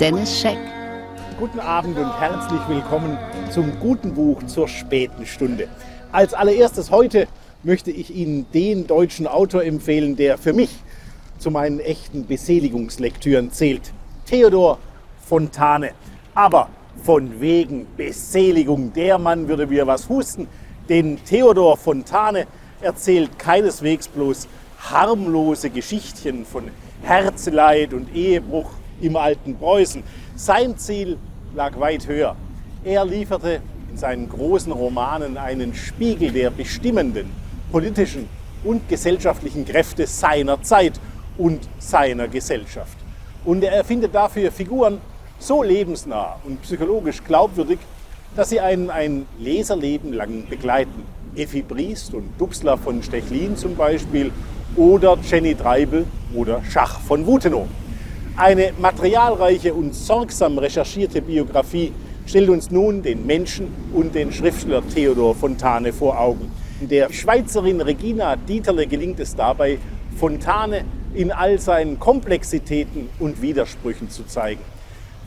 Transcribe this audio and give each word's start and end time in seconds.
Dennis 0.00 0.40
Scheck. 0.40 0.58
Guten 1.40 1.58
Abend 1.58 1.98
und 1.98 2.20
herzlich 2.20 2.60
willkommen 2.68 3.18
zum 3.50 3.80
guten 3.80 4.14
Buch 4.14 4.40
zur 4.44 4.68
späten 4.68 5.26
Stunde. 5.26 5.66
Als 6.12 6.34
allererstes 6.34 6.92
heute 6.92 7.26
möchte 7.64 7.90
ich 7.90 8.14
Ihnen 8.14 8.46
den 8.54 8.86
deutschen 8.86 9.26
Autor 9.26 9.64
empfehlen, 9.64 10.14
der 10.14 10.38
für 10.38 10.52
mich 10.52 10.70
zu 11.38 11.50
meinen 11.50 11.80
echten 11.80 12.28
Beseligungslektüren 12.28 13.50
zählt. 13.50 13.92
Theodor 14.24 14.78
Fontane. 15.26 15.90
Aber 16.32 16.68
von 17.02 17.40
wegen 17.40 17.88
Beseligung, 17.96 18.92
der 18.92 19.18
Mann 19.18 19.48
würde 19.48 19.66
mir 19.66 19.88
was 19.88 20.08
husten, 20.08 20.46
denn 20.88 21.18
Theodor 21.24 21.76
Fontane 21.76 22.46
erzählt 22.80 23.36
keineswegs 23.36 24.06
bloß 24.06 24.46
harmlose 24.78 25.70
Geschichtchen 25.70 26.44
von 26.44 26.70
Herzeleid 27.02 27.94
und 27.94 28.14
Ehebruch 28.14 28.70
im 29.00 29.16
alten 29.16 29.56
Preußen. 29.56 30.02
Sein 30.36 30.76
Ziel 30.78 31.18
lag 31.54 31.78
weit 31.78 32.06
höher. 32.06 32.36
Er 32.84 33.04
lieferte 33.04 33.60
in 33.90 33.96
seinen 33.96 34.28
großen 34.28 34.72
Romanen 34.72 35.36
einen 35.36 35.74
Spiegel 35.74 36.30
der 36.30 36.50
bestimmenden 36.50 37.30
politischen 37.72 38.28
und 38.64 38.88
gesellschaftlichen 38.88 39.64
Kräfte 39.64 40.06
seiner 40.06 40.62
Zeit 40.62 41.00
und 41.36 41.68
seiner 41.78 42.28
Gesellschaft. 42.28 42.96
Und 43.44 43.62
er 43.62 43.72
erfindet 43.72 44.14
dafür 44.14 44.50
Figuren 44.50 45.00
so 45.38 45.62
lebensnah 45.62 46.36
und 46.44 46.60
psychologisch 46.62 47.22
glaubwürdig, 47.22 47.78
dass 48.34 48.50
sie 48.50 48.60
einen 48.60 48.90
ein 48.90 49.26
Leserleben 49.38 50.12
lang 50.12 50.48
begleiten. 50.48 51.02
Effi 51.36 51.62
Briest 51.62 52.14
und 52.14 52.28
Dubsla 52.38 52.76
von 52.76 53.02
Stechlin 53.02 53.56
zum 53.56 53.76
Beispiel 53.76 54.32
oder 54.76 55.16
Jenny 55.22 55.54
Treibel 55.54 56.06
oder 56.34 56.62
Schach 56.64 57.00
von 57.00 57.26
Wutenow. 57.26 57.66
Eine 58.38 58.72
materialreiche 58.78 59.74
und 59.74 59.96
sorgsam 59.96 60.58
recherchierte 60.58 61.20
Biografie 61.20 61.92
stellt 62.24 62.48
uns 62.48 62.70
nun 62.70 63.02
den 63.02 63.26
Menschen 63.26 63.66
und 63.92 64.14
den 64.14 64.32
Schriftsteller 64.32 64.80
Theodor 64.94 65.34
Fontane 65.34 65.92
vor 65.92 66.20
Augen. 66.20 66.48
Der 66.80 67.12
Schweizerin 67.12 67.80
Regina 67.80 68.36
Dieterle 68.36 68.86
gelingt 68.86 69.18
es 69.18 69.34
dabei, 69.34 69.78
Fontane 70.16 70.84
in 71.14 71.32
all 71.32 71.58
seinen 71.58 71.98
Komplexitäten 71.98 73.08
und 73.18 73.42
Widersprüchen 73.42 74.08
zu 74.08 74.24
zeigen. 74.24 74.62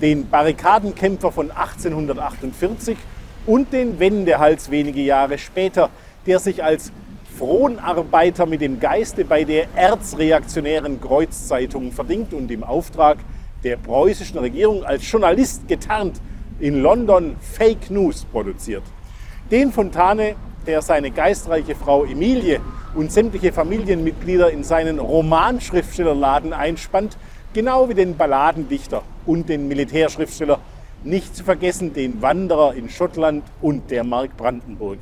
Den 0.00 0.30
Barrikadenkämpfer 0.30 1.32
von 1.32 1.50
1848 1.50 2.96
und 3.44 3.72
den 3.72 3.98
Wendehals 3.98 4.70
wenige 4.70 5.02
Jahre 5.02 5.36
später, 5.36 5.90
der 6.26 6.38
sich 6.38 6.62
als 6.62 6.92
Fronarbeiter 7.40 8.44
mit 8.44 8.60
dem 8.60 8.78
Geiste 8.80 9.24
bei 9.24 9.44
der 9.44 9.66
erzreaktionären 9.74 11.00
Kreuzzeitung 11.00 11.90
verdingt 11.90 12.34
und 12.34 12.50
im 12.50 12.62
Auftrag 12.62 13.16
der 13.64 13.78
preußischen 13.78 14.38
Regierung 14.38 14.84
als 14.84 15.10
Journalist 15.10 15.66
getarnt 15.66 16.20
in 16.58 16.82
London 16.82 17.36
Fake 17.40 17.90
News 17.90 18.26
produziert. 18.26 18.82
Den 19.50 19.72
Fontane, 19.72 20.34
der 20.66 20.82
seine 20.82 21.10
geistreiche 21.10 21.74
Frau 21.74 22.04
Emilie 22.04 22.60
und 22.94 23.10
sämtliche 23.10 23.54
Familienmitglieder 23.54 24.50
in 24.50 24.62
seinen 24.62 24.98
Romanschriftstellerladen 24.98 26.52
einspannt, 26.52 27.16
genau 27.54 27.88
wie 27.88 27.94
den 27.94 28.18
Balladendichter 28.18 29.00
und 29.24 29.48
den 29.48 29.66
Militärschriftsteller, 29.66 30.58
nicht 31.04 31.34
zu 31.34 31.42
vergessen 31.42 31.94
den 31.94 32.20
Wanderer 32.20 32.74
in 32.74 32.90
Schottland 32.90 33.44
und 33.62 33.90
der 33.90 34.04
Mark 34.04 34.36
Brandenburg. 34.36 34.98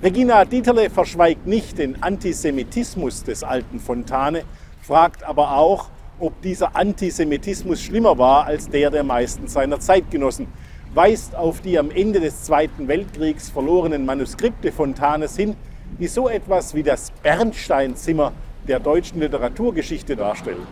Regina 0.00 0.44
Dieterle 0.44 0.90
verschweigt 0.90 1.48
nicht 1.48 1.76
den 1.76 2.00
Antisemitismus 2.00 3.24
des 3.24 3.42
alten 3.42 3.80
Fontane, 3.80 4.44
fragt 4.80 5.24
aber 5.24 5.56
auch, 5.56 5.88
ob 6.20 6.40
dieser 6.40 6.76
Antisemitismus 6.76 7.82
schlimmer 7.82 8.16
war 8.16 8.44
als 8.44 8.68
der 8.68 8.92
der 8.92 9.02
meisten 9.02 9.48
seiner 9.48 9.80
Zeitgenossen, 9.80 10.46
weist 10.94 11.34
auf 11.34 11.62
die 11.62 11.80
am 11.80 11.90
Ende 11.90 12.20
des 12.20 12.44
Zweiten 12.44 12.86
Weltkriegs 12.86 13.50
verlorenen 13.50 14.06
Manuskripte 14.06 14.70
Fontanes 14.70 15.36
hin, 15.36 15.56
die 15.98 16.06
so 16.06 16.28
etwas 16.28 16.76
wie 16.76 16.84
das 16.84 17.10
Bernsteinzimmer 17.24 18.32
der 18.68 18.78
deutschen 18.78 19.18
Literaturgeschichte 19.18 20.14
darstellen. 20.14 20.64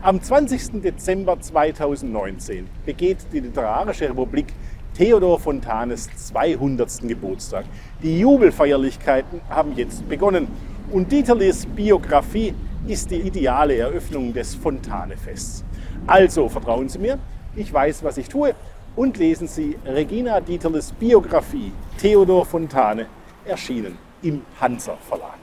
Am 0.00 0.22
20. 0.22 0.80
Dezember 0.80 1.38
2019 1.38 2.66
begeht 2.86 3.18
die 3.30 3.40
Literarische 3.40 4.08
Republik 4.08 4.54
Theodor 4.96 5.38
Fontanes 5.38 6.08
200. 6.16 7.08
Geburtstag. 7.08 7.64
Die 8.02 8.20
Jubelfeierlichkeiten 8.20 9.40
haben 9.48 9.74
jetzt 9.76 10.08
begonnen 10.08 10.48
und 10.90 11.10
Dieterles 11.10 11.66
Biografie 11.66 12.54
ist 12.86 13.10
die 13.10 13.20
ideale 13.20 13.76
Eröffnung 13.76 14.32
des 14.32 14.54
Fontanefests. 14.54 15.64
Also 16.06 16.48
vertrauen 16.48 16.88
Sie 16.88 16.98
mir, 16.98 17.18
ich 17.56 17.72
weiß, 17.72 18.04
was 18.04 18.18
ich 18.18 18.28
tue 18.28 18.54
und 18.96 19.16
lesen 19.16 19.48
Sie 19.48 19.76
Regina 19.84 20.40
Dieterles 20.40 20.92
Biografie 20.92 21.72
Theodor 21.98 22.44
Fontane, 22.44 23.06
erschienen 23.44 23.96
im 24.22 24.42
Hansa 24.60 24.96
Verlag. 25.08 25.39